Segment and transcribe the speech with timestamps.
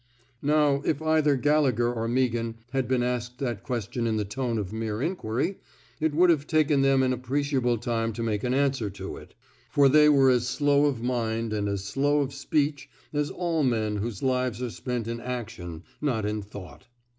[0.41, 4.73] "Now if either Gallegher or Meaghan had been asked that question in the tone of
[4.73, 5.59] mere inquiry,
[5.99, 9.35] it would have taken them an ap preciable time to make an answer to it;
[9.69, 12.21] for 56 A CHAEGE OF COWAEDICE they were as slow of mind and as slow
[12.21, 16.87] of speech as all men whose lives are spent in action, not in thought.